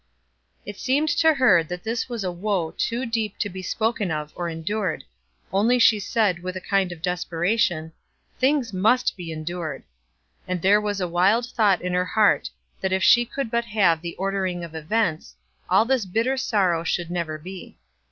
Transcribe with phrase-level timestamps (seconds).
[0.65, 4.33] It seemed to her that this was a woe too deep to be spoken of
[4.35, 5.03] or endured,
[5.53, 7.93] only she said with a kind of desperation,
[8.39, 9.83] "Things must be endured;"
[10.47, 14.01] and there was a wild thought in her heart, that if she could but have
[14.01, 15.35] the ordering of events,
[15.69, 17.77] all this bitter sorrow should never be.